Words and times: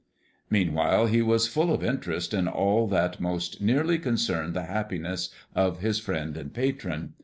Meanwhile 0.49 1.05
he 1.05 1.21
was 1.21 1.47
full 1.47 1.71
of 1.71 1.83
interest 1.83 2.33
in 2.33 2.47
all 2.47 2.87
that 2.87 3.19
most 3.19 3.61
nearly 3.61 3.99
concerned 3.99 4.55
the 4.55 4.63
happiness 4.65 5.29
of 5.53 5.81
his 5.81 5.99
friend 5.99 6.35
and 6.35 6.51
patron. 6.51 7.13